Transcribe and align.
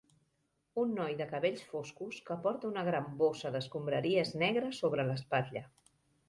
Un 0.83 0.93
noi 0.99 1.17
de 1.17 1.27
cabells 1.33 1.61
foscos 1.73 2.17
que 2.29 2.37
porta 2.45 2.67
una 2.71 2.85
gran 2.87 3.11
bossa 3.19 3.53
d'escombraries 3.57 4.33
negra 4.45 4.73
sobre 4.79 5.07
l'espatlla. 5.13 5.65